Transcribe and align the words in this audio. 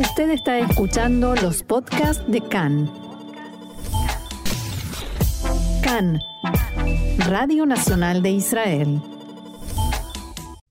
Usted 0.00 0.30
está 0.30 0.58
escuchando 0.58 1.34
los 1.34 1.62
podcasts 1.62 2.24
de 2.26 2.40
CAN. 2.40 2.90
CAN, 5.82 6.18
Radio 7.18 7.66
Nacional 7.66 8.22
de 8.22 8.30
Israel. 8.30 9.02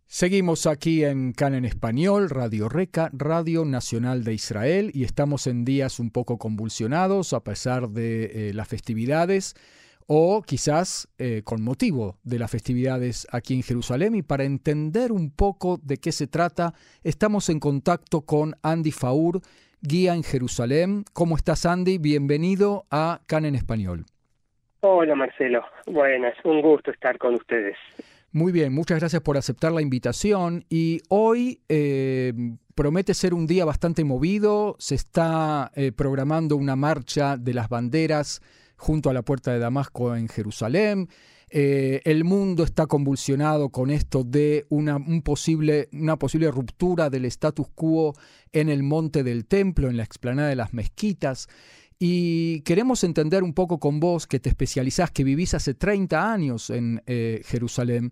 Seguimos 0.07 0.65
aquí 0.65 1.03
en 1.03 1.33
CAN 1.33 1.53
en 1.53 1.65
español, 1.65 2.31
Radio 2.31 2.69
Reca, 2.69 3.11
Radio 3.13 3.65
Nacional 3.65 4.23
de 4.23 4.33
Israel, 4.33 4.89
y 4.95 5.03
estamos 5.03 5.45
en 5.45 5.63
días 5.63 5.99
un 5.99 6.09
poco 6.09 6.39
convulsionados 6.39 7.33
a 7.33 7.43
pesar 7.43 7.89
de 7.89 8.49
eh, 8.49 8.53
las 8.55 8.67
festividades 8.67 9.53
o 10.11 10.41
quizás 10.41 11.07
eh, 11.19 11.43
con 11.43 11.61
motivo 11.61 12.17
de 12.23 12.39
las 12.39 12.49
festividades 12.49 13.27
aquí 13.31 13.53
en 13.53 13.61
Jerusalén. 13.61 14.15
Y 14.15 14.23
para 14.23 14.43
entender 14.43 15.11
un 15.11 15.29
poco 15.29 15.79
de 15.83 15.97
qué 15.97 16.11
se 16.11 16.25
trata, 16.25 16.73
estamos 17.03 17.47
en 17.49 17.59
contacto 17.59 18.21
con 18.21 18.55
Andy 18.63 18.89
Faur, 18.89 19.39
guía 19.81 20.15
en 20.15 20.23
Jerusalén. 20.23 21.03
¿Cómo 21.13 21.35
estás, 21.35 21.67
Andy? 21.67 21.99
Bienvenido 21.99 22.87
a 22.89 23.21
CAN 23.27 23.45
en 23.45 23.53
Español. 23.53 24.05
Hola, 24.79 25.13
Marcelo. 25.13 25.61
Buenas, 25.85 26.33
un 26.43 26.63
gusto 26.63 26.89
estar 26.89 27.19
con 27.19 27.35
ustedes. 27.35 27.77
Muy 28.31 28.51
bien, 28.51 28.73
muchas 28.73 28.99
gracias 28.99 29.21
por 29.21 29.37
aceptar 29.37 29.71
la 29.71 29.83
invitación. 29.83 30.65
Y 30.69 31.01
hoy 31.09 31.61
eh, 31.69 32.33
promete 32.73 33.13
ser 33.13 33.35
un 33.35 33.45
día 33.45 33.63
bastante 33.63 34.03
movido. 34.03 34.75
Se 34.79 34.95
está 34.95 35.69
eh, 35.75 35.91
programando 35.91 36.55
una 36.55 36.75
marcha 36.75 37.37
de 37.37 37.53
las 37.53 37.69
banderas 37.69 38.41
junto 38.79 39.09
a 39.09 39.13
la 39.13 39.21
puerta 39.21 39.51
de 39.51 39.59
Damasco 39.59 40.15
en 40.15 40.29
Jerusalén. 40.29 41.09
Eh, 41.51 42.01
el 42.05 42.23
mundo 42.23 42.63
está 42.63 42.85
convulsionado 42.87 43.69
con 43.69 43.89
esto 43.89 44.23
de 44.23 44.65
una, 44.69 44.97
un 44.97 45.21
posible, 45.21 45.89
una 45.91 46.17
posible 46.17 46.49
ruptura 46.49 47.09
del 47.09 47.25
status 47.25 47.67
quo 47.75 48.13
en 48.53 48.69
el 48.69 48.83
monte 48.83 49.23
del 49.23 49.45
templo, 49.45 49.89
en 49.89 49.97
la 49.97 50.03
explanada 50.03 50.49
de 50.49 50.55
las 50.55 50.73
mezquitas. 50.73 51.47
Y 51.99 52.61
queremos 52.61 53.03
entender 53.03 53.43
un 53.43 53.53
poco 53.53 53.79
con 53.79 53.99
vos, 53.99 54.27
que 54.27 54.39
te 54.39 54.49
especializás, 54.49 55.11
que 55.11 55.25
vivís 55.25 55.53
hace 55.53 55.73
30 55.73 56.31
años 56.31 56.69
en 56.69 57.01
eh, 57.05 57.41
Jerusalén, 57.45 58.11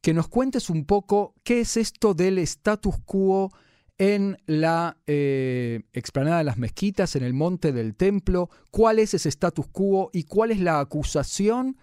que 0.00 0.12
nos 0.12 0.26
cuentes 0.26 0.70
un 0.70 0.84
poco 0.86 1.34
qué 1.44 1.60
es 1.60 1.76
esto 1.76 2.14
del 2.14 2.38
status 2.38 2.96
quo 3.04 3.52
en 4.00 4.38
la 4.46 4.96
eh, 5.06 5.80
explanada 5.92 6.38
de 6.38 6.44
las 6.44 6.56
mezquitas, 6.56 7.16
en 7.16 7.22
el 7.22 7.34
monte 7.34 7.70
del 7.70 7.94
templo, 7.94 8.48
cuál 8.70 8.98
es 8.98 9.12
ese 9.12 9.28
status 9.28 9.66
quo 9.68 10.08
y 10.14 10.24
cuál 10.24 10.52
es 10.52 10.58
la 10.58 10.80
acusación 10.80 11.76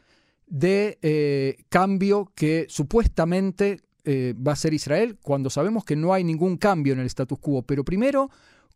de 0.48 0.98
eh, 1.04 1.58
cambio 1.70 2.32
que 2.36 2.66
supuestamente 2.70 3.82
eh, 4.04 4.34
va 4.36 4.54
a 4.54 4.56
ser 4.56 4.74
Israel, 4.74 5.18
cuando 5.22 5.52
sabemos 5.52 5.86
que 5.86 5.96
no 5.96 6.12
hay 6.12 6.24
ningún 6.24 6.58
cambio 6.58 6.94
en 6.94 7.02
el 7.02 7.06
status 7.06 7.38
quo. 7.40 7.62
Pero 7.62 7.84
primero, 7.84 8.30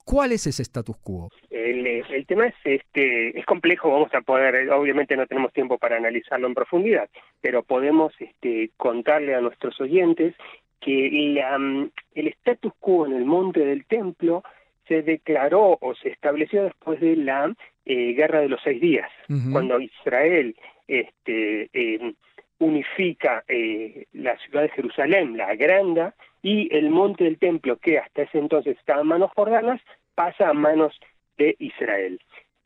¿cuál 0.05 0.33
es 0.33 0.45
ese 0.45 0.61
status 0.61 0.97
quo? 0.97 1.29
El, 1.49 2.25
tema 2.27 2.45
es 2.45 2.55
este 2.63 3.39
es 3.39 3.45
complejo, 3.47 3.89
vamos 3.89 4.13
a 4.13 4.21
poder, 4.21 4.69
obviamente 4.69 5.17
no 5.17 5.25
tenemos 5.25 5.51
tiempo 5.51 5.79
para 5.79 5.97
analizarlo 5.97 6.47
en 6.47 6.53
profundidad, 6.53 7.09
pero 7.41 7.63
podemos 7.63 8.13
este, 8.19 8.69
contarle 8.77 9.33
a 9.33 9.41
nuestros 9.41 9.81
oyentes 9.81 10.35
que 10.81 11.09
la, 11.35 11.57
mm, 11.57 11.91
el 12.15 12.27
status 12.27 12.73
quo 12.79 13.05
en 13.05 13.13
el 13.13 13.25
monte 13.25 13.61
del 13.61 13.85
templo 13.85 14.43
se 14.87 15.03
declaró 15.03 15.77
o 15.79 15.95
se 15.95 16.09
estableció 16.09 16.63
después 16.63 16.99
de 16.99 17.15
la 17.15 17.53
eh, 17.85 18.13
guerra 18.13 18.41
de 18.41 18.49
los 18.49 18.59
seis 18.63 18.81
días, 18.81 19.09
cuando 19.51 19.79
Israel 19.79 20.55
este, 20.87 21.69
em, 21.71 22.13
unifica 22.59 23.43
eh, 23.47 24.05
la 24.13 24.37
ciudad 24.37 24.63
de 24.63 24.69
Jerusalén, 24.69 25.37
la 25.37 25.47
agranda, 25.47 26.13
y 26.43 26.75
el 26.75 26.89
monte 26.89 27.23
del 27.23 27.37
templo, 27.37 27.77
que 27.77 27.99
hasta 27.99 28.23
ese 28.23 28.39
entonces 28.39 28.77
estaba 28.77 29.01
en 29.01 29.07
manos 29.07 29.31
jordanas, 29.35 29.79
pasa 30.15 30.49
a 30.49 30.53
manos 30.53 30.99
de 31.37 31.55
Israel. 31.59 32.19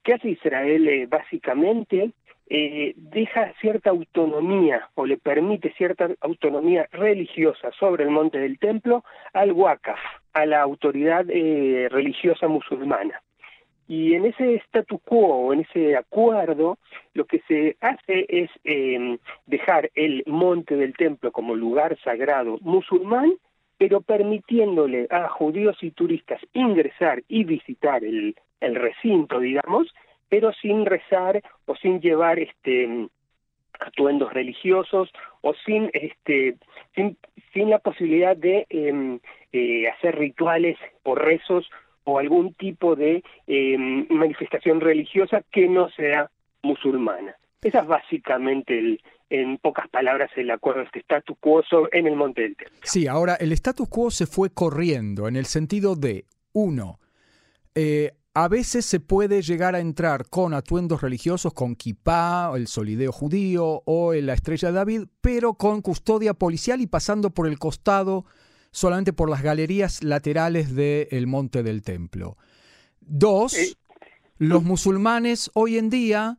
¿Qué 0.03 0.13
hace 0.13 0.29
Israel? 0.29 0.87
Eh, 0.87 1.07
básicamente 1.07 2.11
eh, 2.47 2.93
deja 2.95 3.53
cierta 3.59 3.89
autonomía 3.89 4.89
o 4.95 5.05
le 5.05 5.17
permite 5.17 5.73
cierta 5.73 6.09
autonomía 6.21 6.87
religiosa 6.91 7.71
sobre 7.79 8.03
el 8.03 8.11
monte 8.11 8.37
del 8.37 8.59
templo 8.59 9.03
al 9.33 9.51
Wakaf, 9.51 9.99
a 10.33 10.45
la 10.45 10.61
autoridad 10.61 11.25
eh, 11.29 11.87
religiosa 11.89 12.47
musulmana. 12.47 13.21
Y 13.87 14.15
en 14.15 14.25
ese 14.25 14.55
statu 14.67 14.99
quo, 14.99 15.53
en 15.53 15.61
ese 15.61 15.95
acuerdo, 15.95 16.77
lo 17.13 17.25
que 17.25 17.41
se 17.47 17.77
hace 17.81 18.25
es 18.29 18.49
eh, 18.63 19.17
dejar 19.45 19.91
el 19.93 20.23
monte 20.25 20.75
del 20.75 20.95
templo 20.95 21.31
como 21.31 21.55
lugar 21.55 21.97
sagrado 22.03 22.57
musulmán, 22.61 23.33
pero 23.77 24.01
permitiéndole 24.01 25.07
a 25.09 25.27
judíos 25.29 25.77
y 25.81 25.91
turistas 25.91 26.41
ingresar 26.53 27.23
y 27.27 27.43
visitar 27.43 28.03
el, 28.03 28.35
el 28.59 28.75
recinto, 28.75 29.39
digamos, 29.39 29.93
pero 30.29 30.51
sin 30.53 30.85
rezar 30.85 31.41
o 31.65 31.75
sin 31.75 31.99
llevar 32.01 32.39
este 32.39 33.07
atuendos 33.79 34.31
religiosos 34.33 35.11
o 35.41 35.53
sin 35.65 35.89
este 35.93 36.55
sin, 36.95 37.17
sin 37.53 37.69
la 37.69 37.79
posibilidad 37.79 38.35
de 38.35 38.65
em, 38.69 39.19
eh, 39.51 39.87
hacer 39.89 40.17
rituales 40.17 40.77
o 41.03 41.15
rezos 41.15 41.69
o 42.05 42.19
algún 42.19 42.53
tipo 42.53 42.95
de 42.95 43.23
em, 43.47 44.07
manifestación 44.09 44.79
religiosa 44.79 45.43
que 45.51 45.67
no 45.67 45.89
sea 45.89 46.29
musulmana. 46.61 47.35
Esa 47.61 47.79
es 47.79 47.87
básicamente 47.87 48.77
el, 48.77 49.01
en 49.29 49.57
pocas 49.57 49.87
palabras 49.89 50.29
el 50.35 50.51
acuerdo 50.51 50.81
este 50.81 50.99
status 50.99 51.37
quo 51.39 51.63
en 51.91 52.07
el 52.07 52.15
Monte 52.15 52.43
del 52.43 52.55
Templo. 52.55 52.77
Sí, 52.83 53.07
ahora 53.07 53.35
el 53.35 53.51
status 53.53 53.89
quo 53.89 54.11
se 54.11 54.27
fue 54.27 54.51
corriendo 54.51 55.27
en 55.27 55.35
el 55.35 55.45
sentido 55.45 55.95
de, 55.95 56.25
uno, 56.53 56.99
eh, 57.73 58.11
a 58.35 58.49
veces 58.49 58.85
se 58.85 58.99
puede 58.99 59.41
llegar 59.41 59.75
a 59.75 59.79
entrar 59.79 60.27
con 60.27 60.53
atuendos 60.53 61.01
religiosos, 61.01 61.53
con 61.53 61.73
kippah, 61.73 62.51
el 62.55 62.67
solideo 62.67 63.13
judío 63.13 63.81
o 63.85 64.13
la 64.13 64.33
estrella 64.33 64.67
de 64.67 64.73
David, 64.73 65.03
pero 65.21 65.53
con 65.53 65.81
custodia 65.81 66.33
policial 66.33 66.81
y 66.81 66.87
pasando 66.87 67.29
por 67.29 67.47
el 67.47 67.57
costado 67.57 68.25
solamente 68.71 69.13
por 69.13 69.29
las 69.29 69.41
galerías 69.41 70.03
laterales 70.03 70.75
del 70.75 71.27
monte 71.27 71.63
del 71.63 71.81
templo. 71.81 72.37
Dos, 72.99 73.55
los 74.37 74.63
musulmanes 74.63 75.49
hoy 75.53 75.77
en 75.77 75.89
día 75.89 76.37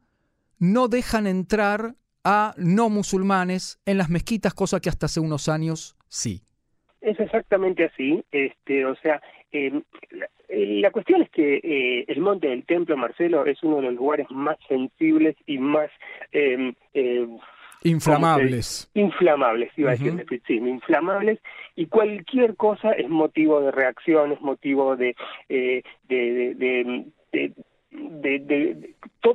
no 0.59 0.89
dejan 0.89 1.27
entrar 1.27 1.97
a 2.25 2.55
no 2.59 2.91
musulmanes 2.91 3.79
en 3.87 3.97
las 3.97 4.11
mezquitas, 4.11 4.53
cosa 4.53 4.81
que 4.81 4.91
hasta 4.91 5.07
hace 5.07 5.21
unos 5.21 5.49
años 5.49 5.97
sí. 6.09 6.43
Es 7.07 7.21
exactamente 7.21 7.85
así, 7.85 8.25
este, 8.33 8.85
o 8.85 8.97
sea, 8.97 9.23
eh, 9.53 9.71
la 10.49 10.91
cuestión 10.91 11.23
es 11.23 11.31
que 11.31 11.61
eh, 11.63 12.05
el 12.09 12.21
monte 12.21 12.49
del 12.49 12.67
templo, 12.67 12.97
Marcelo, 12.97 13.47
es 13.47 13.63
uno 13.63 13.77
de 13.77 13.83
los 13.83 13.95
lugares 13.95 14.29
más 14.31 14.57
sensibles 14.67 15.37
y 15.47 15.59
más... 15.59 15.89
Em, 16.33 16.75
eh, 16.95 17.29
inflamables. 17.85 18.91
Inflamables, 18.95 19.71
iba 19.77 19.91
a 19.91 19.95
decir, 19.95 20.43
sí, 20.49 20.55
inflamables, 20.55 21.39
y 21.77 21.87
cualquier 21.87 22.57
cosa 22.57 22.91
es 22.91 23.09
motivo 23.09 23.61
de 23.61 23.71
reacción, 23.71 24.33
es 24.33 24.41
motivo 24.41 24.97
de, 24.97 25.15
eh, 25.49 25.85
de, 26.09 27.05
de, 27.31 27.53
de, 27.97 28.95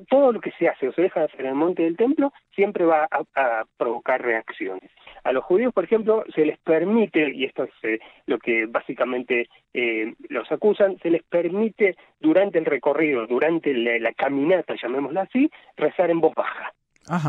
todo 0.09 0.31
lo 0.31 0.39
que 0.39 0.51
se 0.51 0.69
hace 0.69 0.87
o 0.87 0.93
se 0.93 1.01
deja 1.01 1.21
de 1.21 1.25
hacer 1.27 1.41
en 1.41 1.47
el 1.47 1.55
monte 1.55 1.83
del 1.83 1.97
templo 1.97 2.31
siempre 2.55 2.85
va 2.85 3.07
a 3.11 3.65
provocar 3.77 4.21
reacciones. 4.21 4.89
A 5.23 5.31
los 5.31 5.43
judíos, 5.43 5.73
por 5.73 5.83
ejemplo, 5.83 6.23
se 6.33 6.45
les 6.45 6.57
permite, 6.59 7.31
y 7.31 7.45
esto 7.45 7.63
es 7.63 7.71
eh, 7.83 7.99
lo 8.25 8.39
que 8.39 8.65
básicamente 8.65 9.49
eh, 9.73 10.13
los 10.29 10.51
acusan, 10.51 10.97
se 10.99 11.11
les 11.11 11.23
permite 11.23 11.95
durante 12.19 12.57
el 12.57 12.65
recorrido, 12.65 13.27
durante 13.27 13.73
la, 13.73 14.13
caminata, 14.13 14.75
llamémosla 14.81 15.21
así, 15.21 15.51
rezar 15.77 16.09
en 16.09 16.21
voz 16.21 16.33
baja. 16.33 16.73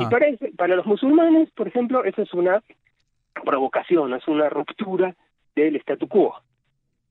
Y 0.01 0.07
para, 0.07 0.27
para 0.57 0.77
los 0.77 0.87
musulmanes, 0.87 1.51
por 1.51 1.69
ejemplo, 1.69 2.05
eso 2.05 2.23
es 2.23 2.33
una 2.33 2.63
provocación, 3.45 4.15
es 4.15 4.27
una 4.27 4.49
ruptura 4.49 5.15
del 5.55 5.77
statu 5.77 6.09
quo. 6.09 6.35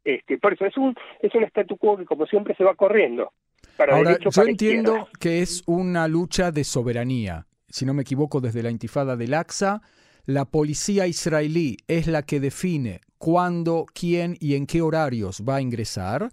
Este, 0.03 0.39
por 0.39 0.53
eso 0.53 0.65
es 0.65 0.77
un 0.77 0.95
es 1.19 1.33
un 1.35 1.43
statu 1.43 1.77
quo 1.77 1.95
que 1.97 2.05
como 2.05 2.25
siempre 2.25 2.55
se 2.55 2.63
va 2.63 2.73
corriendo. 2.73 3.33
Para 3.77 3.95
Ahora, 3.95 4.17
yo 4.19 4.43
entiendo 4.43 5.07
que 5.19 5.41
es 5.41 5.63
una 5.65 6.07
lucha 6.07 6.51
de 6.51 6.63
soberanía. 6.63 7.47
Si 7.69 7.85
no 7.85 7.93
me 7.93 8.01
equivoco, 8.01 8.41
desde 8.41 8.63
la 8.63 8.69
intifada 8.69 9.15
del 9.15 9.33
Aqsa, 9.33 9.81
la 10.25 10.45
policía 10.45 11.07
israelí 11.07 11.77
es 11.87 12.07
la 12.07 12.23
que 12.23 12.39
define 12.39 13.01
cuándo, 13.17 13.85
quién 13.93 14.37
y 14.39 14.55
en 14.55 14.67
qué 14.67 14.81
horarios 14.81 15.43
va 15.47 15.57
a 15.57 15.61
ingresar 15.61 16.31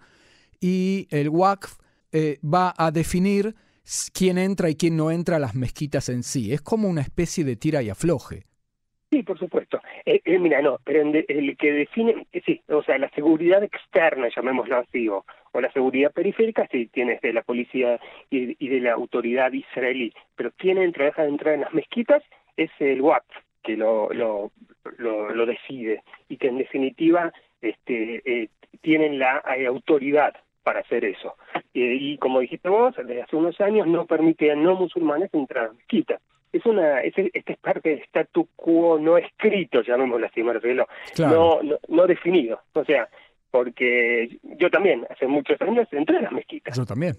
y 0.61 1.07
el 1.11 1.29
WACF 1.29 1.79
eh, 2.13 2.39
va 2.43 2.75
a 2.77 2.91
definir 2.91 3.55
quién 4.13 4.39
entra 4.39 4.69
y 4.71 4.75
quién 4.75 4.97
no 4.97 5.11
entra 5.11 5.37
a 5.37 5.39
las 5.41 5.55
mezquitas 5.55 6.09
en 6.09 6.23
sí. 6.23 6.53
Es 6.53 6.61
como 6.61 6.89
una 6.89 7.01
especie 7.01 7.45
de 7.45 7.57
tira 7.57 7.83
y 7.83 7.91
afloje. 7.91 8.48
Sí, 9.11 9.23
por 9.23 9.39
supuesto. 9.39 9.81
Eh, 10.05 10.21
eh, 10.25 10.39
mira, 10.39 10.61
no, 10.61 10.79
pero 10.85 11.01
el 11.01 11.57
que 11.57 11.73
define, 11.73 12.27
sí, 12.45 12.61
o 12.69 12.83
sea, 12.83 12.99
la 12.99 13.09
seguridad 13.11 13.63
externa, 13.63 14.29
llamémoslo 14.29 14.77
así, 14.77 15.09
o, 15.09 15.25
la 15.55 15.73
seguridad 15.73 16.13
periférica, 16.13 16.69
sí, 16.71 16.87
tienes 16.87 17.21
de 17.23 17.33
la 17.33 17.43
policía 17.43 17.99
y, 18.31 18.69
de 18.69 18.81
la 18.81 18.93
autoridad 18.93 19.53
israelí, 19.53 20.13
pero 20.37 20.53
quién 20.57 20.79
entra, 20.79 21.07
deja 21.07 21.23
de 21.23 21.31
entrar 21.31 21.55
en 21.55 21.63
las 21.63 21.75
mezquitas 21.75 22.23
es 22.57 22.71
el 22.79 23.01
WACF 23.01 23.25
que 23.65 23.77
lo, 23.77 24.09
lo, 24.13 24.53
lo, 24.99 25.47
decide 25.47 26.03
y 26.29 26.37
que 26.37 26.49
en 26.49 26.59
definitiva 26.59 27.33
este, 27.61 28.23
eh, 28.25 28.49
tienen 28.83 29.19
la 29.19 29.43
autoridad 29.67 30.35
para 30.63 30.81
hacer 30.81 31.05
eso. 31.05 31.35
y 31.73 32.19
como 32.19 32.41
dijiste 32.41 32.69
vos, 32.69 32.95
desde 32.97 33.23
hace 33.23 33.37
unos 33.37 33.61
años 33.61 33.87
no 33.89 34.07
permite 34.07 34.53
a 34.53 34.55
no 34.55 34.77
musulmanes 34.77 35.33
entrar 35.35 35.65
a 35.65 35.69
la 35.69 35.75
mezquita. 35.75 36.21
Es 36.53 36.65
una, 36.67 37.01
es, 37.01 37.15
este 37.17 37.53
es 37.53 37.59
parte 37.59 37.91
del 37.91 38.03
statu 38.05 38.49
quo 38.57 38.99
no 38.99 39.19
escrito, 39.19 39.83
llamémoslo 39.83 40.27
así, 40.27 40.43
Marcelo, 40.43 40.87
no, 41.19 41.63
no, 41.63 41.77
no 41.89 42.07
definido. 42.07 42.61
O 42.73 42.85
sea, 42.85 43.09
porque 43.51 44.39
yo 44.59 44.71
también, 44.71 45.07
hace 45.11 45.27
muchos 45.27 45.61
años, 45.61 45.89
entré 45.93 46.19
a 46.19 46.23
las 46.23 46.33
mezquitas. 46.33 46.77
Yo 46.77 46.87
también 46.87 47.17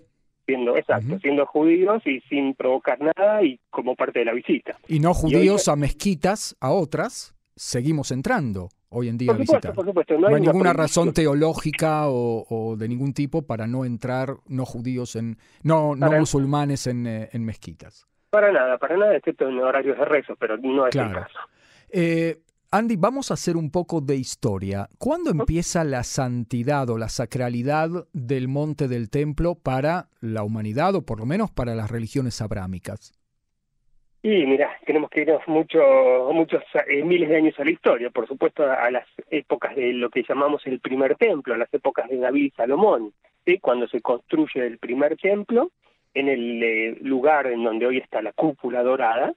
siendo 0.50 0.76
exacto, 0.76 1.20
siendo 1.20 1.46
judíos 1.46 2.02
y 2.08 2.22
sin 2.22 2.56
provocar 2.56 3.00
nada 3.00 3.44
y 3.44 3.60
como 3.70 3.96
parte 3.96 4.20
de 4.20 4.26
la 4.26 4.34
visita. 4.34 4.80
Y 4.88 5.00
no 5.00 5.14
judíos 5.14 5.68
a 5.68 5.76
mezquitas, 5.76 6.58
a 6.60 6.72
otras, 6.72 7.36
seguimos 7.56 8.10
entrando 8.10 8.70
hoy 8.90 9.10
en 9.10 9.18
día 9.20 9.32
a 9.32 9.36
visitar. 9.36 9.76
No, 9.76 10.28
hay, 10.28 10.42
ninguna 10.42 10.74
razón 10.74 11.14
teológica 11.14 12.06
o, 12.08 12.76
de 12.78 12.88
ningún 12.88 13.14
tipo 13.14 13.44
para 13.44 13.68
no 13.68 13.86
entrar 13.86 14.38
no 14.48 14.66
judíos 14.66 15.16
en, 15.16 15.38
no, 15.62 15.96
no 15.96 16.12
musulmanes 16.12 16.88
en, 16.88 17.06
eh, 17.06 17.30
en, 17.32 17.46
mezquitas. 17.46 18.08
Para 18.30 18.52
nada, 18.52 18.78
para 18.78 18.98
nada, 18.98 19.16
excepto 19.16 19.48
en 19.48 19.60
horarios 19.60 19.98
de 19.98 20.06
rezo, 20.06 20.36
pero 20.36 20.58
no 20.58 20.88
es 20.88 20.96
el 20.96 21.12
caso. 21.12 21.40
Eh, 21.92 22.38
Andy, 22.72 22.98
vamos 22.98 23.32
a 23.32 23.34
hacer 23.34 23.58
un 23.58 23.72
poco 23.72 24.00
de 24.00 24.16
historia. 24.16 24.88
¿Cuándo 25.00 25.32
empieza 25.32 25.84
la 25.84 26.04
santidad 26.04 26.88
o 26.92 27.00
la 27.00 27.10
sacralidad 27.10 27.90
del 28.14 28.48
monte 28.48 28.88
del 28.88 29.10
templo 29.10 29.56
para 29.56 30.10
la 30.22 30.44
humanidad 30.44 30.94
o 30.94 31.04
por 31.04 31.20
lo 31.20 31.26
menos 31.26 31.50
para 31.50 31.74
las 31.74 31.90
religiones 31.90 32.42
abrámicas? 32.42 33.12
Y 34.22 34.46
mira, 34.46 34.70
tenemos 34.86 35.10
que 35.10 35.22
irnos 35.22 35.42
mucho, 35.48 35.80
muchos 36.32 36.62
eh, 36.88 37.04
miles 37.04 37.30
de 37.30 37.38
años 37.38 37.56
a 37.58 37.64
la 37.64 37.72
historia, 37.72 38.10
por 38.12 38.28
supuesto 38.28 38.64
a 38.70 38.92
las 38.92 39.08
épocas 39.32 39.76
de 39.76 39.94
lo 39.94 40.10
que 40.10 40.24
llamamos 40.28 40.62
el 40.68 40.80
primer 40.80 41.16
templo, 41.16 41.54
a 41.54 41.58
las 41.58 41.74
épocas 41.74 42.08
de 42.10 42.18
David 42.18 42.44
y 42.44 42.50
Salomón, 42.52 43.14
cuando 43.62 43.88
se 43.88 44.02
construye 44.02 44.66
el 44.66 44.78
primer 44.78 45.18
templo 45.18 45.72
en 46.20 46.30
el 46.30 46.64
eh, 46.64 46.98
lugar 47.02 47.48
en 47.48 47.64
donde 47.64 47.88
hoy 47.88 47.98
está 47.98 48.22
la 48.22 48.34
cúpula 48.34 48.84
dorada, 48.84 49.34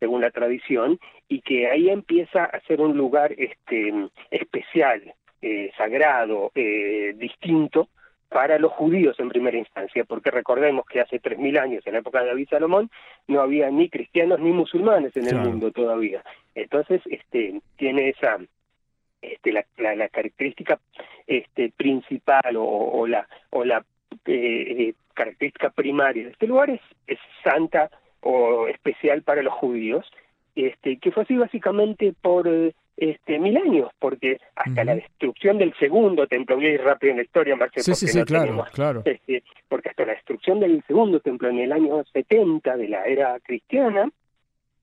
según 0.00 0.20
la 0.20 0.30
tradición, 0.30 0.98
y 1.28 1.40
que 1.40 1.70
ahí 1.70 1.88
empieza 1.88 2.44
a 2.44 2.60
ser 2.60 2.80
un 2.80 2.96
lugar 2.96 3.32
este, 3.38 3.92
especial, 4.30 5.14
eh, 5.40 5.70
sagrado, 5.76 6.50
eh, 6.54 7.14
distinto 7.16 7.88
para 8.28 8.58
los 8.58 8.72
judíos 8.72 9.18
en 9.20 9.28
primera 9.28 9.56
instancia, 9.56 10.04
porque 10.04 10.30
recordemos 10.30 10.86
que 10.86 11.00
hace 11.00 11.20
3.000 11.20 11.58
años, 11.58 11.86
en 11.86 11.92
la 11.92 12.00
época 12.00 12.20
de 12.20 12.28
David 12.28 12.48
Salomón, 12.50 12.90
no 13.28 13.40
había 13.40 13.70
ni 13.70 13.88
cristianos 13.88 14.40
ni 14.40 14.50
musulmanes 14.50 15.16
en 15.16 15.28
el 15.28 15.36
mundo 15.36 15.70
todavía. 15.70 16.24
Entonces, 16.54 17.00
este, 17.06 17.60
tiene 17.76 18.08
esa 18.08 18.38
este, 19.22 19.52
la, 19.52 19.64
la, 19.78 20.08
característica 20.08 20.80
este, 21.26 21.72
principal 21.76 22.56
o, 22.58 23.06
la, 23.06 23.26
o 23.50 23.64
la 23.64 23.84
eh, 24.26 24.94
característica 25.14 25.70
primaria 25.70 26.24
de 26.24 26.30
este 26.30 26.46
lugar 26.46 26.70
es, 26.70 26.80
es 27.06 27.18
santa 27.42 27.90
o 28.20 28.66
especial 28.68 29.22
para 29.22 29.42
los 29.42 29.52
judíos, 29.54 30.06
este, 30.54 30.98
que 30.98 31.10
fue 31.10 31.24
así 31.24 31.36
básicamente 31.36 32.14
por 32.20 32.48
este, 32.96 33.38
mil 33.38 33.56
años, 33.56 33.90
porque 33.98 34.38
hasta 34.54 34.84
la 34.84 34.94
destrucción 34.94 35.58
del 35.58 35.74
segundo 35.78 36.26
templo, 36.26 36.56
voy 36.56 36.66
a 36.66 36.74
ir 36.74 36.82
rápido 36.82 37.10
en 37.10 37.16
la 37.18 37.24
historia, 37.24 37.56
Marcelo, 37.56 37.82
sí, 37.82 37.94
sí, 37.94 38.08
sí, 38.08 38.24
claro, 38.24 38.64
claro. 38.72 39.02
Este, 39.04 39.42
porque 39.68 39.88
hasta 39.88 40.06
la 40.06 40.12
destrucción 40.12 40.60
del 40.60 40.82
segundo 40.86 41.20
templo 41.20 41.48
en 41.48 41.58
el 41.58 41.72
año 41.72 42.04
70 42.12 42.76
de 42.76 42.88
la 42.88 43.04
era 43.04 43.38
cristiana, 43.40 44.08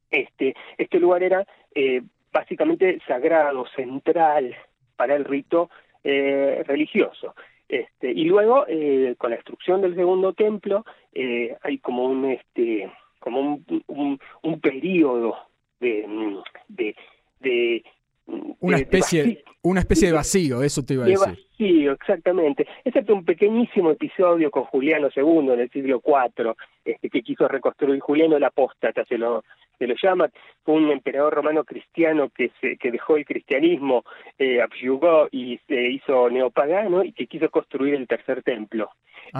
este, 0.10 0.56
este 0.78 1.00
lugar 1.00 1.24
era 1.24 1.46
eh, 1.74 2.02
básicamente 2.34 3.00
sagrado, 3.08 3.66
central 3.76 4.56
para 4.96 5.16
el 5.16 5.26
rito 5.26 5.70
eh, 6.04 6.64
religioso. 6.68 7.34
Este, 7.72 8.12
y 8.12 8.26
luego, 8.26 8.66
eh, 8.68 9.16
con 9.18 9.30
la 9.30 9.38
destrucción 9.38 9.80
del 9.82 9.96
segundo 9.96 10.34
templo, 10.34 10.84
eh, 11.14 11.56
hay 11.62 11.78
como 11.78 12.04
un, 12.04 12.26
este, 12.26 12.92
como 13.22 13.64
un, 13.88 14.20
un, 14.42 14.60
periodo 14.60 15.38
de, 15.80 16.06
de, 16.68 16.96
de 17.40 17.86
una 18.60 18.78
especie 18.78 19.44
una 19.64 19.82
especie 19.82 20.08
de 20.08 20.14
vacío 20.14 20.64
eso 20.64 20.84
te 20.84 20.96
iba 20.96 21.04
a 21.04 21.08
decir. 21.08 21.20
de 21.20 21.32
vacío 21.32 21.92
exactamente. 21.94 22.68
Excepto 22.84 23.14
un 23.14 23.26
pequeñísimo 23.26 23.92
episodio 23.92 24.50
con 24.50 24.64
Juliano 24.66 25.10
II 25.16 25.52
en 25.54 25.60
el 25.60 25.70
siglo 25.70 26.02
IV 26.06 26.56
este, 26.84 27.10
que 27.10 27.22
quiso 27.22 27.48
reconstruir 27.48 28.00
Juliano 28.00 28.38
el 28.38 28.44
apóstata 28.44 29.06
se 29.06 29.18
lo 29.18 29.44
se 29.78 29.88
lo 29.88 29.96
llama. 30.02 30.30
Fue 30.64 30.76
un 30.76 30.92
emperador 30.92 31.34
romano 31.34 31.64
cristiano 31.64 32.30
que 32.30 32.52
se 32.60 32.78
que 32.78 32.92
dejó 32.92 33.18
el 33.18 33.26
cristianismo 33.26 34.04
eh, 34.38 34.62
abyugó 34.62 35.28
y 35.32 35.60
se 35.68 35.90
hizo 35.90 36.30
neopagano 36.30 37.04
y 37.04 37.14
que 37.14 37.28
quiso 37.28 37.50
construir 37.50 37.96
el 37.96 38.08
tercer 38.08 38.44
templo. 38.44 38.90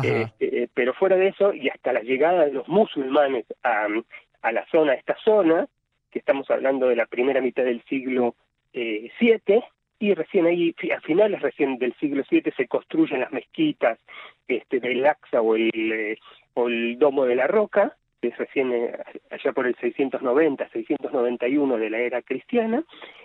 Este, 0.04 0.64
eh, 0.64 0.68
pero 0.74 0.94
fuera 0.94 1.18
de 1.18 1.28
eso, 1.28 1.54
y 1.54 1.68
hasta 1.70 1.92
la 1.92 2.02
llegada 2.02 2.46
de 2.46 2.54
los 2.54 2.68
musulmanes 2.68 3.46
a, 3.62 3.88
a 4.42 4.52
la 4.52 4.66
zona, 4.72 4.94
esta 4.94 5.18
zona, 5.24 5.68
que 6.10 6.20
estamos 6.20 6.50
hablando 6.50 6.88
de 6.88 6.96
la 6.96 7.08
primera 7.08 7.42
mitad 7.42 7.64
del 7.64 7.84
siglo 7.86 8.36
eh, 8.74 9.12
VII, 9.20 9.64
y 10.00 10.14
recién 10.14 10.48
ahí, 10.48 10.76
a 10.96 11.02
finales 11.02 11.42
recién 11.42 11.78
del 11.78 11.94
siglo 11.96 12.24
VII, 12.30 12.52
se 12.56 12.68
construyen 12.68 13.20
las 13.20 13.32
mezquitas 13.32 14.00
este, 14.48 14.80
del 14.80 15.06
Aqsa 15.06 15.42
o 15.42 15.56
el, 15.56 15.70
eh, 15.74 16.18
o 16.56 16.68
el 16.68 16.98
Domo 16.98 17.26
de 17.26 17.36
la 17.36 17.48
Roca, 17.48 17.96
que 18.22 18.30
es 18.30 18.38
recién 18.38 18.72
allá 19.30 19.52
por 19.52 19.68
el 19.68 19.76
690, 19.76 20.70
691 20.70 21.78
de 21.78 21.90
la 21.90 22.00
era 22.00 22.22
cristiana, 22.22 22.84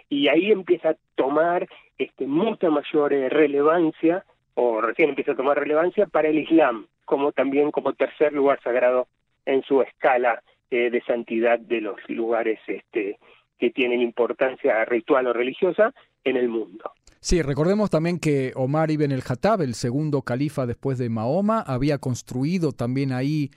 y 0.09 0.29
ahí 0.29 0.51
empieza 0.53 0.91
a 0.91 0.97
tomar 1.15 1.69
este, 1.99 2.27
mucha 2.27 2.71
mayor 2.71 3.11
relevancia 3.11 4.25
o 4.55 4.81
recién 4.81 5.11
empieza 5.11 5.33
a 5.33 5.37
tomar 5.37 5.59
relevancia 5.59 6.07
para 6.07 6.29
el 6.29 6.39
Islam, 6.39 6.87
como 7.05 7.33
también 7.33 7.71
como 7.71 7.93
tercer 7.93 8.33
lugar 8.33 8.59
sagrado 8.63 9.07
en 9.45 9.63
su 9.63 9.83
escala 9.83 10.43
eh, 10.71 10.91
de 10.91 11.01
santidad 11.03 11.59
de 11.59 11.81
los 11.81 11.97
lugares 12.09 12.59
este, 12.67 13.19
que 13.59 13.71
tienen 13.71 14.01
importancia 14.01 14.85
ritual 14.85 15.27
o 15.27 15.33
religiosa 15.33 15.93
en 16.25 16.37
el 16.37 16.49
mundo. 16.49 16.93
Sí, 17.21 17.43
recordemos 17.43 17.91
también 17.91 18.19
que 18.19 18.53
Omar 18.55 18.91
ibn 18.91 19.11
el-Khattab, 19.11 19.63
el 19.63 19.75
segundo 19.75 20.23
califa 20.23 20.67
después 20.67 20.99
de 20.99 21.09
Mahoma, 21.09 21.61
había 21.61 21.99
construido 21.99 22.73
también 22.73 23.13
ahí 23.13 23.51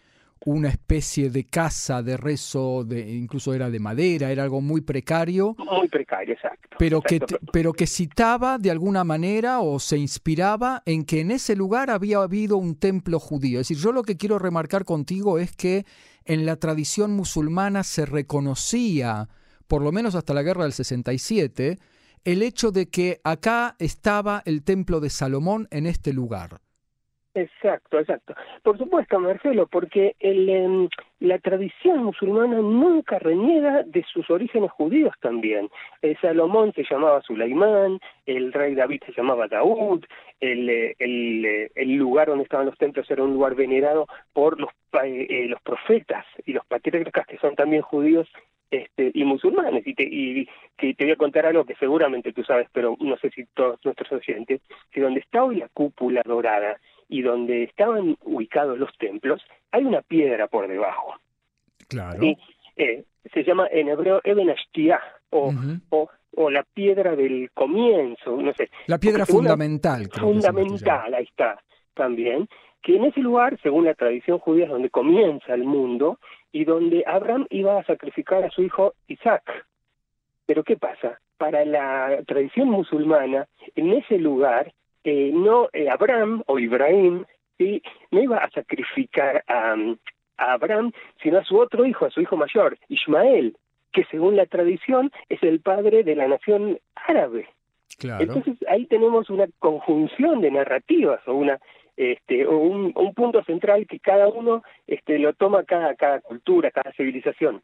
una 0.45 0.69
especie 0.69 1.29
de 1.29 1.43
casa 1.43 2.01
de 2.01 2.15
rezo, 2.15 2.83
de, 2.85 3.11
incluso 3.11 3.53
era 3.53 3.69
de 3.69 3.79
madera, 3.79 4.31
era 4.31 4.43
algo 4.43 4.61
muy 4.61 4.81
precario. 4.81 5.55
Muy 5.57 5.87
precario, 5.87 6.33
exacto. 6.33 6.77
Pero, 6.79 7.01
Que, 7.01 7.19
pero 7.51 7.73
que 7.73 7.87
citaba 7.87 8.57
de 8.57 8.71
alguna 8.71 9.03
manera 9.03 9.59
o 9.59 9.79
se 9.79 9.97
inspiraba 9.97 10.81
en 10.85 11.03
que 11.03 11.19
en 11.19 11.31
ese 11.31 11.55
lugar 11.55 11.89
había 11.89 12.19
habido 12.19 12.57
un 12.57 12.79
templo 12.79 13.19
judío. 13.19 13.59
Es 13.59 13.67
decir, 13.67 13.83
yo 13.83 13.91
lo 13.91 14.03
que 14.03 14.15
quiero 14.15 14.39
remarcar 14.39 14.85
contigo 14.85 15.39
es 15.39 15.55
que 15.55 15.85
en 16.25 16.45
la 16.45 16.55
tradición 16.55 17.11
musulmana 17.11 17.83
se 17.83 18.05
reconocía, 18.05 19.27
por 19.69 19.83
lo 19.83 19.91
menos 19.91 20.15
hasta 20.15 20.33
la 20.33 20.41
guerra 20.41 20.63
del 20.63 20.73
67, 20.73 21.77
el 22.25 22.41
hecho 22.43 22.71
de 22.71 22.89
que 22.89 23.21
acá 23.23 23.75
estaba 23.79 24.41
el 24.45 24.63
templo 24.63 24.99
de 24.99 25.09
Salomón 25.09 25.67
en 25.71 25.85
este 25.85 26.11
lugar. 26.11 26.59
Exacto, 27.35 27.99
exacto. 27.99 28.33
Por 28.63 28.77
supuesto, 28.79 29.19
Marcelo, 29.19 29.67
porque 29.67 30.15
el, 30.19 30.49
em, 30.49 30.89
la 31.19 31.37
tradición 31.37 32.03
musulmana 32.03 32.57
nunca 32.57 33.19
reniega 33.19 33.83
de 33.83 34.03
sus 34.11 34.29
orígenes 34.31 34.71
judíos 34.71 35.13
también. 35.21 35.69
El 36.01 36.17
Salomón 36.19 36.73
se 36.73 36.83
llamaba 36.89 37.21
Sulaimán, 37.21 37.99
el 38.25 38.51
rey 38.51 38.73
David 38.73 39.03
se 39.05 39.13
llamaba 39.13 39.47
Daud, 39.47 40.03
el, 40.39 40.69
eh, 40.69 40.95
eh, 40.97 41.69
el 41.75 41.95
lugar 41.95 42.27
donde 42.27 42.45
estaban 42.45 42.65
los 42.65 42.77
templos 42.77 43.09
era 43.11 43.23
un 43.23 43.33
lugar 43.33 43.53
venerado 43.53 44.07
por 44.33 44.59
los, 44.59 44.71
eh, 45.03 45.45
los 45.47 45.61
profetas 45.61 46.25
y 46.47 46.53
los 46.53 46.65
patriarcas 46.65 47.27
que 47.27 47.37
son 47.37 47.55
también 47.55 47.83
judíos 47.83 48.27
este, 48.71 49.11
y 49.13 49.23
musulmanes. 49.23 49.85
Y, 49.85 49.93
te, 49.93 50.03
y 50.03 50.47
que 50.77 50.93
te 50.93 51.05
voy 51.05 51.13
a 51.13 51.17
contar 51.17 51.45
algo 51.45 51.65
que 51.65 51.75
seguramente 51.75 52.33
tú 52.33 52.43
sabes, 52.43 52.67
pero 52.71 52.95
no 52.99 53.17
sé 53.17 53.29
si 53.31 53.45
todos 53.53 53.79
nuestros 53.83 54.11
oyentes, 54.11 54.61
que 54.91 55.01
donde 55.01 55.21
está 55.21 55.43
hoy 55.43 55.57
la 55.57 55.69
cúpula 55.69 56.21
dorada 56.25 56.79
y 57.07 57.21
donde 57.21 57.63
estaban 57.63 58.15
ubicados 58.23 58.77
los 58.77 58.95
templos, 58.97 59.41
hay 59.71 59.83
una 59.83 60.01
piedra 60.01 60.47
por 60.47 60.67
debajo. 60.67 61.15
Claro. 61.87 62.23
Y, 62.23 62.37
eh, 62.77 63.03
se 63.33 63.43
llama 63.43 63.67
en 63.71 63.89
hebreo 63.89 64.21
Eben 64.23 64.53
o, 65.31 65.53
o, 65.89 66.09
o, 66.35 66.49
la 66.49 66.63
piedra 66.63 67.15
del 67.15 67.51
comienzo, 67.53 68.41
no 68.41 68.53
sé. 68.53 68.69
La 68.87 68.97
piedra 68.97 69.25
fundamental. 69.25 70.07
fundamental, 70.11 71.13
ahí 71.13 71.25
está, 71.25 71.61
también. 71.93 72.47
Que 72.81 72.95
en 72.95 73.05
ese 73.05 73.19
lugar, 73.19 73.59
según 73.61 73.85
la 73.85 73.93
tradición 73.93 74.39
judía, 74.39 74.65
es 74.65 74.71
donde 74.71 74.89
comienza 74.89 75.53
el 75.53 75.65
mundo 75.65 76.19
y 76.51 76.65
donde 76.65 77.03
Abraham 77.05 77.47
iba 77.49 77.79
a 77.79 77.83
sacrificar 77.83 78.43
a 78.43 78.49
su 78.49 78.63
hijo 78.63 78.93
Isaac. 79.07 79.43
Pero 80.45 80.63
¿qué 80.63 80.77
pasa? 80.77 81.19
Para 81.37 81.63
la 81.65 82.23
tradición 82.25 82.69
musulmana, 82.69 83.47
en 83.75 83.93
ese 83.93 84.17
lugar 84.17 84.73
eh, 85.03 85.31
no 85.33 85.69
eh, 85.73 85.89
Abraham 85.89 86.43
o 86.47 86.59
Ibrahim 86.59 87.25
¿sí? 87.57 87.81
no 88.11 88.21
iba 88.21 88.37
a 88.37 88.49
sacrificar 88.49 89.43
a, 89.47 89.75
Abraham, 90.37 90.93
sino 91.21 91.39
a 91.39 91.43
su 91.43 91.57
otro 91.57 91.85
hijo, 91.85 92.05
a 92.05 92.09
su 92.09 92.21
hijo 92.21 92.37
mayor, 92.37 92.77
Ismael, 92.87 93.57
que 93.91 94.05
según 94.05 94.37
la 94.37 94.45
tradición 94.45 95.11
es 95.27 95.43
el 95.43 95.59
padre 95.59 96.03
de 96.03 96.15
la 96.15 96.27
nación 96.27 96.79
árabe. 96.95 97.49
Entonces 98.01 98.55
ahí 98.69 98.85
tenemos 98.85 99.29
una 99.29 99.47
conjunción 99.59 100.39
de 100.39 100.51
narrativas 100.51 101.19
o 101.27 101.33
una 101.33 101.59
este, 101.99 102.47
un, 102.47 102.93
un, 102.95 103.13
punto 103.13 103.43
central 103.43 103.85
que 103.85 103.99
cada 103.99 104.29
uno 104.29 104.63
este, 104.87 105.19
lo 105.19 105.33
toma 105.33 105.65
cada, 105.65 105.95
cada 105.95 106.21
cultura, 106.21 106.71
cada 106.71 106.93
civilización. 106.93 107.61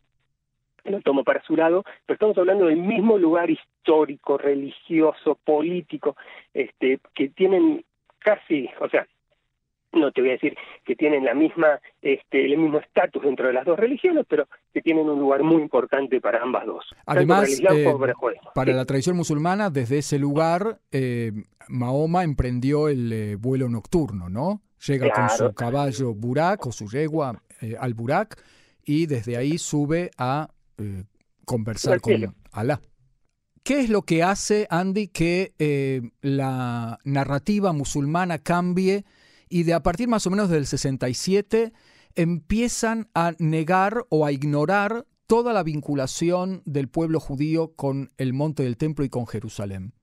Lo 0.83 0.99
toma 0.99 1.23
para 1.23 1.41
su 1.43 1.55
lado, 1.55 1.85
pero 2.05 2.15
estamos 2.15 2.37
hablando 2.37 2.65
del 2.65 2.75
mismo 2.75 3.17
lugar 3.17 3.49
histórico, 3.49 4.37
religioso, 4.37 5.39
político, 5.41 6.17
este, 6.53 6.99
que 7.13 7.29
tienen 7.29 7.85
casi, 8.19 8.69
o 8.81 8.89
sea, 8.89 9.07
no 9.93 10.11
te 10.11 10.19
voy 10.19 10.31
a 10.31 10.33
decir 10.33 10.57
que 10.83 10.97
tienen 10.97 11.23
la 11.23 11.33
misma, 11.33 11.79
este, 12.05 12.45
el 12.45 12.59
mismo 12.59 12.77
estatus 12.77 13.23
dentro 13.23 13.47
de 13.47 13.53
las 13.53 13.65
dos 13.65 13.79
religiones, 13.79 14.27
pero 14.29 14.47
que 14.71 14.79
tienen 14.79 15.09
un 15.09 15.19
lugar 15.19 15.41
muy 15.41 15.59
importante 15.63 16.21
para 16.21 16.39
ambas 16.39 16.67
dos. 16.67 16.85
Además, 17.07 17.49
eh, 17.59 17.95
para 18.53 18.73
la 18.73 18.85
tradición 18.85 19.17
musulmana, 19.17 19.71
desde 19.71 19.97
ese 19.97 20.19
lugar, 20.19 20.81
eh, 20.91 21.31
Mahoma 21.67 22.23
emprendió 22.23 22.89
el 22.89 23.11
eh, 23.11 23.35
vuelo 23.37 23.69
nocturno, 23.69 24.29
¿no? 24.29 24.61
Llega 24.85 25.09
con 25.09 25.29
su 25.31 25.55
caballo 25.55 26.13
Burak 26.13 26.67
o 26.67 26.71
su 26.71 26.85
yegua 26.85 27.41
al 27.79 27.95
Burak 27.95 28.39
y 28.83 29.07
desde 29.07 29.35
ahí 29.35 29.57
sube 29.57 30.11
a 30.19 30.49
conversar 31.43 32.01
con 32.01 32.35
Alá. 32.51 32.81
¿Qué 33.63 33.79
es 33.79 33.89
lo 33.89 34.03
que 34.03 34.21
hace, 34.21 34.67
Andy, 34.69 35.07
que 35.07 36.11
la 36.21 36.99
narrativa 37.03 37.73
musulmana 37.73 38.37
cambie 38.37 39.05
y 39.49 39.63
de 39.63 39.73
a 39.73 39.81
partir 39.81 40.07
más 40.07 40.27
o 40.27 40.29
menos 40.29 40.49
del 40.49 40.67
67 40.67 41.73
empiezan 42.15 43.07
a 43.13 43.33
negar 43.39 44.05
o 44.09 44.25
a 44.25 44.31
ignorar 44.31 45.05
toda 45.27 45.53
la 45.53 45.63
vinculación 45.63 46.61
del 46.65 46.87
pueblo 46.87 47.19
judío 47.19 47.71
con 47.75 48.09
el 48.17 48.33
monte 48.33 48.63
del 48.63 48.77
templo 48.77 49.03
y 49.03 49.09
con 49.09 49.27
Jerusalén. 49.27 49.93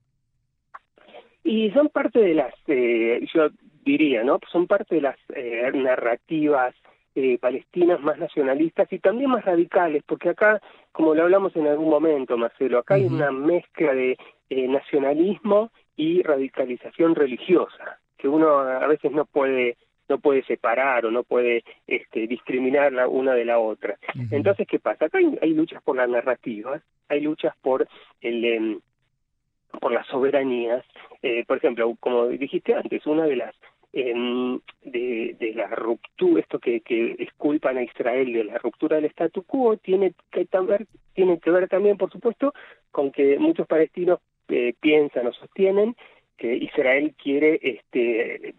Y 1.43 1.71
son 1.71 1.89
parte 1.89 2.19
de 2.19 2.33
las, 2.33 2.53
eh, 2.67 3.25
yo 3.33 3.49
diría, 3.85 4.23
¿no? 4.23 4.39
Son 4.51 4.67
parte 4.67 4.95
de 4.95 5.01
las 5.01 5.17
eh, 5.35 5.71
narrativas 5.73 6.73
eh, 7.15 7.37
palestinas 7.37 8.01
más 8.01 8.17
nacionalistas 8.17 8.91
y 8.91 8.99
también 8.99 9.29
más 9.29 9.45
radicales, 9.45 10.03
porque 10.05 10.29
acá, 10.29 10.61
como 10.91 11.13
lo 11.13 11.23
hablamos 11.23 11.55
en 11.55 11.67
algún 11.67 11.89
momento, 11.89 12.37
Marcelo, 12.37 12.79
acá 12.79 12.95
hay 12.95 13.05
una 13.05 13.31
mezcla 13.31 13.93
de 13.93 14.17
nacionalismo 14.49 15.71
y 15.95 16.21
radicalización 16.21 17.15
religiosa 17.15 17.99
que 18.23 18.29
uno 18.29 18.59
a 18.59 18.87
veces 18.87 19.11
no 19.11 19.25
puede 19.25 19.75
no 20.13 20.19
puede 20.19 20.43
separar 20.43 21.07
o 21.07 21.11
no 21.11 21.23
puede 21.23 21.63
este, 21.87 22.27
discriminar 22.27 22.93
la 22.93 23.07
una 23.07 23.33
de 23.33 23.45
la 23.45 23.57
otra. 23.57 23.97
Entonces, 24.29 24.67
¿qué 24.67 24.77
pasa? 24.77 25.05
Acá 25.05 25.17
hay, 25.17 25.53
luchas 25.53 25.81
por 25.81 25.95
la 25.95 26.05
narrativa, 26.05 26.79
hay 27.09 27.21
luchas 27.21 27.55
por 27.61 27.87
el 28.21 28.45
em, 28.45 28.79
por 29.81 29.91
las 29.91 30.05
soberanías. 30.07 30.85
Eh, 31.23 31.43
por 31.47 31.57
ejemplo, 31.57 31.95
como 31.99 32.27
dijiste 32.27 32.75
antes, 32.75 33.07
una 33.07 33.25
de 33.25 33.37
las 33.37 33.55
em, 33.91 34.59
de, 34.83 35.35
de, 35.39 35.53
la 35.55 35.67
ruptura, 35.67 36.41
esto 36.41 36.59
que, 36.59 36.81
que 36.81 37.15
esculpan 37.17 37.77
a 37.77 37.83
Israel 37.83 38.31
de 38.33 38.43
la 38.43 38.59
ruptura 38.59 38.97
del 38.97 39.05
statu 39.05 39.41
quo, 39.41 39.77
tiene 39.77 40.13
que, 40.29 40.47
ver, 40.61 40.85
tiene 41.15 41.39
que 41.39 41.49
ver 41.49 41.67
también, 41.67 41.97
por 41.97 42.11
supuesto, 42.11 42.53
con 42.91 43.11
que 43.11 43.39
muchos 43.39 43.65
palestinos 43.65 44.19
eh, 44.47 44.75
piensan 44.79 45.25
o 45.25 45.33
sostienen 45.33 45.95
que 46.37 46.55
Israel 46.55 47.15
quiere 47.21 47.59
este, 47.61 48.53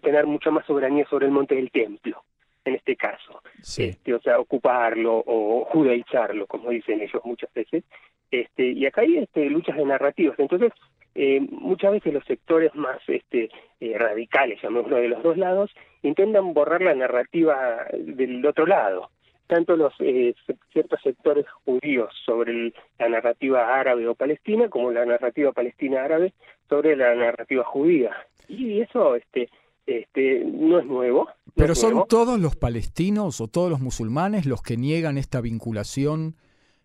tener 0.00 0.26
mucha 0.26 0.50
más 0.50 0.66
soberanía 0.66 1.06
sobre 1.08 1.26
el 1.26 1.32
monte 1.32 1.54
del 1.54 1.70
templo, 1.70 2.22
en 2.64 2.74
este 2.74 2.96
caso. 2.96 3.42
Este, 3.58 4.14
o 4.14 4.20
sea, 4.20 4.38
ocuparlo 4.38 5.22
o 5.26 5.64
judaizarlo, 5.66 6.46
como 6.46 6.70
dicen 6.70 7.00
ellos 7.00 7.22
muchas 7.24 7.52
veces. 7.52 7.84
Este, 8.30 8.70
y 8.70 8.86
acá 8.86 9.02
hay 9.02 9.18
este, 9.18 9.48
luchas 9.48 9.76
de 9.76 9.84
narrativas. 9.84 10.38
Entonces, 10.38 10.72
eh, 11.14 11.40
muchas 11.40 11.92
veces 11.92 12.12
los 12.12 12.24
sectores 12.24 12.74
más 12.74 12.98
este, 13.08 13.50
eh, 13.80 13.98
radicales, 13.98 14.60
llamémoslo 14.62 14.96
de 14.96 15.08
los 15.08 15.22
dos 15.22 15.36
lados, 15.36 15.70
intentan 16.02 16.52
borrar 16.54 16.82
la 16.82 16.94
narrativa 16.94 17.86
del 17.92 18.44
otro 18.44 18.66
lado 18.66 19.10
tanto 19.48 19.76
los 19.76 19.94
eh, 19.98 20.34
ciertos 20.72 21.00
sectores 21.02 21.46
judíos 21.64 22.14
sobre 22.24 22.72
la 22.98 23.08
narrativa 23.08 23.80
árabe 23.80 24.06
o 24.06 24.14
palestina 24.14 24.68
como 24.68 24.92
la 24.92 25.04
narrativa 25.04 25.52
palestina 25.52 26.04
árabe 26.04 26.34
sobre 26.68 26.94
la 26.94 27.14
narrativa 27.14 27.64
judía 27.64 28.14
y 28.46 28.80
eso 28.80 29.16
este 29.16 29.48
este 29.88 30.44
no 30.44 30.78
es 30.78 30.86
nuevo 30.86 31.26
pero 31.54 31.74
son 31.74 32.04
todos 32.08 32.38
los 32.38 32.56
palestinos 32.56 33.40
o 33.40 33.48
todos 33.48 33.70
los 33.70 33.80
musulmanes 33.80 34.46
los 34.46 34.62
que 34.62 34.76
niegan 34.76 35.18
esta 35.18 35.40
vinculación 35.40 36.36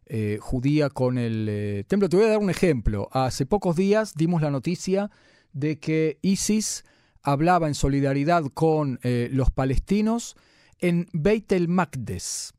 eh, 0.06 0.38
judía 0.42 0.90
con 0.90 1.18
el 1.18 1.48
eh, 1.50 1.84
templo 1.88 2.10
te 2.10 2.18
voy 2.18 2.26
a 2.26 2.30
dar 2.30 2.40
un 2.40 2.50
ejemplo. 2.50 3.08
Hace 3.12 3.46
pocos 3.46 3.76
días 3.76 4.16
dimos 4.16 4.42
la 4.42 4.52
noticia 4.52 5.12
de 5.54 5.80
que 5.80 6.18
ISIS 6.22 6.84
hablaba 7.22 7.68
en 7.68 7.74
solidaridad 7.74 8.44
con 8.54 9.00
los 9.04 9.50
palestinos 9.50 10.36
en 10.80 11.08
Beit 11.14 11.52
el 11.54 11.70
Maqdes. 11.70 12.54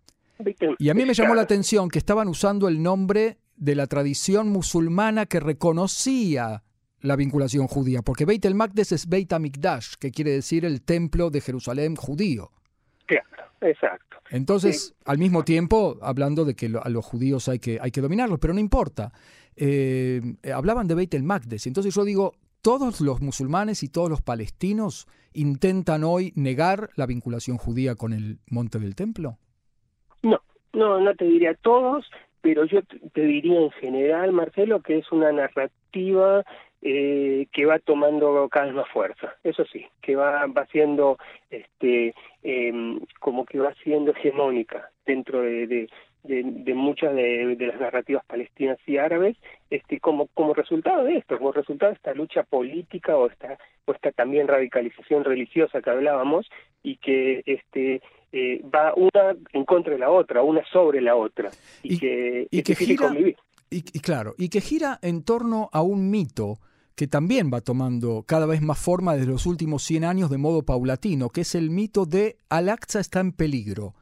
Y 0.79 0.89
a 0.89 0.95
mí 0.95 1.05
me 1.05 1.15
llamó 1.15 1.35
la 1.35 1.43
atención 1.43 1.89
que 1.89 1.99
estaban 1.99 2.29
usando 2.29 2.67
el 2.69 2.83
nombre 2.83 3.39
de 3.57 3.75
la 3.75 3.87
tradición 3.87 4.49
musulmana 4.49 5.27
que 5.27 5.41
reconocía 5.41 6.64
la 7.05 7.17
vinculación 7.17 7.67
judía, 7.67 8.01
porque 8.03 8.25
Beit 8.25 8.45
el 8.47 8.55
Maqdes 8.55 8.93
es 8.93 9.09
Beit 9.09 9.33
HaMikdash, 9.33 9.95
que 10.01 10.11
quiere 10.11 10.31
decir 10.31 10.65
el 10.65 10.83
templo 10.83 11.31
de 11.31 11.43
Jerusalén 11.43 11.97
judío. 11.97 12.51
Claro, 13.07 13.45
exacto. 13.61 14.17
Entonces, 14.31 14.95
al 15.05 15.19
mismo 15.19 15.45
tiempo, 15.45 15.99
hablando 16.01 16.47
de 16.47 16.55
que 16.55 16.73
a 16.83 16.89
los 16.89 17.05
judíos 17.05 17.49
hay 17.49 17.59
que, 17.59 17.79
hay 17.81 17.91
que 17.91 18.01
dominarlos, 18.01 18.39
pero 18.41 18.55
no 18.55 18.61
importa. 18.61 19.13
Eh, 19.55 20.21
hablaban 20.53 20.89
de 20.89 20.95
Beit 20.95 21.13
el 21.13 21.23
Maqdes. 21.23 21.67
Entonces 21.67 21.95
yo 21.95 22.05
digo, 22.05 22.33
todos 22.63 23.03
los 23.03 23.21
musulmanes 23.21 23.83
y 23.83 23.91
todos 23.91 24.09
los 24.09 24.23
palestinos 24.23 25.07
intentan 25.35 26.05
hoy 26.05 26.33
negar 26.37 26.89
la 26.97 27.05
vinculación 27.05 27.59
judía 27.59 27.97
con 27.97 28.15
el 28.15 28.39
monte 28.49 28.79
del 28.79 28.95
templo? 28.95 29.37
No, 30.23 30.41
no, 30.73 31.01
no 31.01 31.15
te 31.15 31.27
diría 31.27 31.55
todos, 31.55 32.07
pero 32.41 32.65
yo 32.65 32.81
te 33.13 33.21
diría 33.21 33.61
en 33.61 33.71
general, 33.73 34.33
Marcelo, 34.33 34.81
que 34.81 34.99
es 34.99 35.13
una 35.13 35.33
narrativa 35.33 36.45
eh, 36.87 37.47
que 37.51 37.65
va 37.65 37.79
tomando 37.79 38.47
cada 38.51 38.67
vez 38.67 38.75
más 38.75 38.89
fuerza. 38.91 39.35
Eso 39.43 39.65
sí, 39.65 39.87
que 40.03 40.17
va, 40.17 40.45
va 40.47 40.67
siendo, 40.67 41.17
este, 41.49 42.15
em, 42.43 43.01
como 43.21 43.47
que 43.47 43.59
va 43.59 43.73
siendo 43.83 44.11
hegemónica 44.11 44.91
dentro 45.07 45.41
de, 45.41 45.89
de, 46.25 46.75
muchas 46.75 47.15
de, 47.15 47.57
las 47.59 47.81
narrativas 47.81 48.23
palestinas 48.27 48.79
y 48.87 48.99
árabes, 48.99 49.35
este, 49.71 49.99
como, 49.99 50.27
como 50.35 50.53
resultado 50.53 51.05
de 51.05 51.17
esto, 51.17 51.39
como 51.39 51.53
resultado 51.53 51.93
de 51.93 51.97
esta 51.97 52.13
lucha 52.13 52.43
política 52.43 53.17
o 53.17 53.29
esta, 53.29 53.59
o 53.87 53.93
esta 53.93 54.13
también 54.13 54.47
radicalización 54.47 55.25
religiosa 55.25 55.81
que 55.81 55.89
hablábamos 55.89 56.51
y 56.83 56.97
que 56.97 57.43
este, 57.47 58.03
eh, 58.33 58.61
va 58.63 58.93
una 58.95 59.35
en 59.55 59.65
contra 59.65 59.95
de 59.95 60.01
la 60.01 60.11
otra, 60.11 60.43
una 60.43 60.63
sobre 60.67 61.01
la 61.01 61.17
otra, 61.17 61.51
y, 61.83 61.99
que, 61.99 62.47
y 62.51 62.63
que 62.63 62.75
gira, 62.75 63.11
y, 63.71 64.01
claro, 64.01 64.35
y 64.37 64.51
que 64.51 64.61
gira 64.61 64.99
en 65.01 65.25
torno 65.25 65.71
a 65.73 65.81
un 65.81 66.11
mito 66.11 66.59
que 66.97 67.07
también 67.07 67.51
va 67.53 67.61
tomando 67.61 68.25
cada 68.27 68.47
vez 68.47 68.63
más 68.63 68.79
forma 68.79 69.15
desde 69.15 69.31
los 69.31 69.47
últimos 69.47 69.83
100 69.83 70.05
años 70.05 70.31
de 70.31 70.39
modo 70.39 70.65
paulatino, 70.65 71.31
que 71.31 71.43
es 71.43 71.55
el 71.55 71.71
mito 71.71 72.07
de 72.07 72.37
Al-Aqsa 72.49 73.01
está 73.01 73.21
en 73.21 73.33
peligro. 73.33 73.95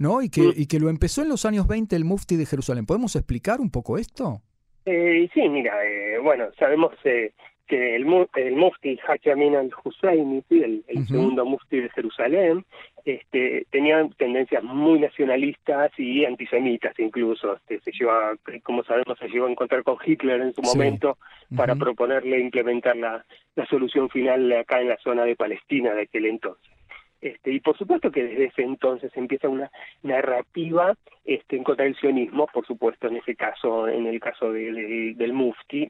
¿no? 0.00 0.22
Y 0.22 0.30
que, 0.30 0.40
y 0.56 0.66
que 0.66 0.80
lo 0.80 0.88
empezó 0.88 1.20
en 1.22 1.28
los 1.28 1.44
años 1.44 1.68
20 1.68 1.94
el 1.94 2.06
Mufti 2.06 2.36
de 2.36 2.46
Jerusalén. 2.46 2.86
¿Podemos 2.86 3.14
explicar 3.16 3.60
un 3.60 3.70
poco 3.70 3.98
esto? 3.98 4.40
Eh, 4.86 5.28
sí, 5.34 5.46
mira, 5.50 5.74
eh, 5.84 6.18
bueno, 6.18 6.46
sabemos 6.58 6.94
eh, 7.04 7.34
que 7.70 7.94
el, 7.94 8.04
el 8.34 8.56
Mufti 8.56 8.98
Hachamin 9.06 9.54
al-Husayni, 9.54 10.42
el, 10.50 10.82
el 10.88 11.06
segundo 11.06 11.44
Mufti 11.44 11.80
de 11.80 11.88
Jerusalén, 11.90 12.64
este, 13.04 13.64
tenía 13.70 14.04
tendencias 14.18 14.64
muy 14.64 14.98
nacionalistas 14.98 15.92
y 15.96 16.24
antisemitas 16.24 16.98
incluso. 16.98 17.54
Este, 17.54 17.80
se 17.80 17.92
lleva, 17.92 18.36
como 18.64 18.82
sabemos, 18.82 19.16
se 19.20 19.28
llevó 19.28 19.46
a 19.46 19.52
encontrar 19.52 19.84
con 19.84 19.98
Hitler 20.04 20.40
en 20.40 20.52
su 20.52 20.62
momento 20.62 21.16
para 21.56 21.76
proponerle 21.76 22.40
implementar 22.40 22.96
la, 22.96 23.24
la 23.54 23.66
solución 23.66 24.08
final 24.10 24.52
acá 24.52 24.80
en 24.80 24.88
la 24.88 24.98
zona 24.98 25.22
de 25.22 25.36
Palestina 25.36 25.94
de 25.94 26.02
aquel 26.02 26.26
entonces. 26.26 26.72
Este, 27.20 27.52
y 27.52 27.60
por 27.60 27.78
supuesto 27.78 28.10
que 28.10 28.24
desde 28.24 28.46
ese 28.46 28.62
entonces 28.62 29.12
empieza 29.14 29.48
una 29.48 29.70
narrativa 30.02 30.96
este, 31.24 31.56
en 31.56 31.62
contra 31.62 31.84
del 31.84 31.94
sionismo, 31.94 32.48
por 32.52 32.66
supuesto 32.66 33.06
en 33.06 33.18
ese 33.18 33.36
caso, 33.36 33.86
en 33.86 34.06
el 34.06 34.18
caso 34.18 34.52
de, 34.52 35.14
del 35.14 35.32
Mufti, 35.32 35.88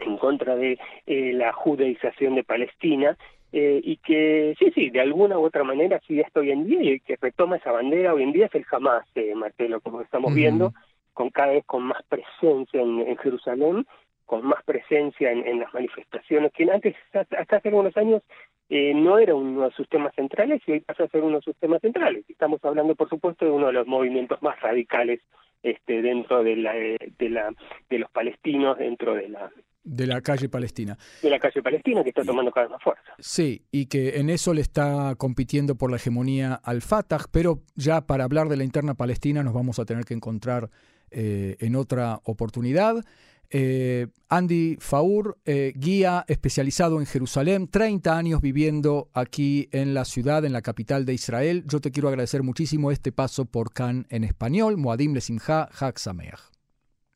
en 0.00 0.16
contra 0.16 0.56
de 0.56 0.78
eh, 1.06 1.32
la 1.32 1.52
judaización 1.52 2.34
de 2.34 2.44
Palestina, 2.44 3.16
eh, 3.50 3.80
y 3.82 3.96
que 3.96 4.54
sí, 4.58 4.70
sí, 4.74 4.90
de 4.90 5.00
alguna 5.00 5.38
u 5.38 5.44
otra 5.44 5.64
manera 5.64 6.00
sigue 6.06 6.20
esto 6.20 6.40
hoy 6.40 6.50
en 6.50 6.66
día 6.66 6.92
y 6.92 7.00
que 7.00 7.16
retoma 7.16 7.56
esa 7.56 7.72
bandera 7.72 8.12
hoy 8.12 8.22
en 8.22 8.32
día 8.32 8.46
es 8.46 8.54
el 8.54 8.66
Hamas, 8.70 9.06
eh, 9.14 9.34
Marcelo, 9.34 9.80
como 9.80 10.02
estamos 10.02 10.34
viendo, 10.34 10.74
con 11.14 11.30
cada 11.30 11.52
vez 11.52 11.64
con 11.64 11.84
más 11.84 12.02
presencia 12.08 12.82
en, 12.82 13.00
en 13.00 13.16
Jerusalén, 13.16 13.86
con 14.26 14.44
más 14.44 14.62
presencia 14.64 15.32
en, 15.32 15.46
en, 15.46 15.60
las 15.60 15.72
manifestaciones, 15.72 16.52
que 16.52 16.70
antes, 16.70 16.94
hasta 17.14 17.56
hace 17.56 17.68
algunos 17.68 17.96
años, 17.96 18.22
eh, 18.68 18.92
no 18.94 19.18
era 19.18 19.34
uno 19.34 19.64
de 19.64 19.70
sus 19.70 19.88
temas 19.88 20.14
centrales 20.14 20.60
y 20.66 20.72
hoy 20.72 20.80
pasa 20.80 21.04
a 21.04 21.08
ser 21.08 21.22
uno 21.22 21.36
de 21.36 21.42
sus 21.42 21.56
temas 21.56 21.80
centrales. 21.80 22.28
Estamos 22.28 22.62
hablando, 22.62 22.94
por 22.94 23.08
supuesto, 23.08 23.46
de 23.46 23.50
uno 23.50 23.68
de 23.68 23.72
los 23.72 23.86
movimientos 23.86 24.42
más 24.42 24.60
radicales 24.60 25.20
este, 25.62 26.02
dentro 26.02 26.44
de, 26.44 26.56
la, 26.56 26.74
de, 26.74 27.30
la, 27.30 27.50
de 27.88 27.98
los 27.98 28.10
palestinos, 28.10 28.76
dentro 28.76 29.14
de 29.14 29.30
la, 29.30 29.50
De 29.84 30.06
la 30.06 30.20
calle 30.20 30.48
palestina. 30.48 30.98
De 31.22 31.30
la 31.30 31.38
calle 31.38 31.62
palestina 31.62 32.02
que 32.02 32.10
está 32.10 32.24
tomando 32.24 32.50
cada 32.50 32.66
vez 32.66 32.72
más 32.72 32.82
fuerza. 32.82 33.14
Sí, 33.18 33.62
y 33.70 33.86
que 33.86 34.18
en 34.18 34.28
eso 34.28 34.52
le 34.52 34.60
está 34.60 35.14
compitiendo 35.16 35.76
por 35.76 35.90
la 35.90 35.96
hegemonía 35.96 36.54
al 36.54 36.82
Fatah, 36.82 37.24
pero 37.30 37.62
ya 37.74 38.06
para 38.06 38.24
hablar 38.24 38.48
de 38.48 38.56
la 38.56 38.64
interna 38.64 38.94
palestina 38.94 39.42
nos 39.42 39.54
vamos 39.54 39.78
a 39.78 39.84
tener 39.84 40.04
que 40.04 40.14
encontrar 40.14 40.70
eh, 41.10 41.56
en 41.60 41.76
otra 41.76 42.20
oportunidad. 42.24 43.02
Eh, 43.50 44.08
Andy 44.28 44.76
Faur, 44.78 45.38
eh, 45.46 45.72
guía 45.74 46.24
especializado 46.28 47.00
en 47.00 47.06
Jerusalén, 47.06 47.68
30 47.68 48.16
años 48.16 48.42
viviendo 48.42 49.08
aquí 49.14 49.68
en 49.72 49.94
la 49.94 50.04
ciudad, 50.04 50.44
en 50.44 50.52
la 50.52 50.60
capital 50.60 51.06
de 51.06 51.14
Israel. 51.14 51.64
Yo 51.66 51.80
te 51.80 51.90
quiero 51.90 52.08
agradecer 52.08 52.42
muchísimo 52.42 52.90
este 52.90 53.10
paso 53.10 53.46
por 53.46 53.72
Cannes 53.72 54.04
en 54.10 54.24
español. 54.24 54.76
Moadim 54.76 55.14
Lesimha, 55.14 55.68
Hak 55.72 55.98
Sameach. 55.98 56.57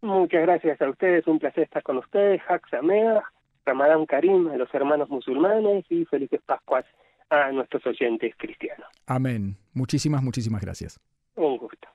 Muchas 0.03 0.43
gracias 0.43 0.83
a 0.83 0.91
ustedes, 0.91 1.27
un 1.29 1.39
placer 1.39 1.65
estar 1.65 1.83
con 1.83 1.99
ustedes. 1.99 2.43
Hak 2.49 2.69
Sameach, 2.69 3.23
Ramadán 3.65 4.05
Karim 4.07 4.49
a 4.49 4.57
los 4.57 4.73
hermanos 4.75 5.09
musulmanes 5.09 5.85
y 5.89 6.05
felices 6.07 6.41
Pascuas 6.45 6.85
a 7.31 7.51
nuestros 7.53 7.87
oyentes 7.87 8.35
cristianos. 8.37 8.87
Amén. 9.07 9.57
Muchísimas, 9.73 10.23
muchísimas 10.23 10.61
gracias. 10.61 11.01
Un 11.37 11.57
gusto. 11.57 11.89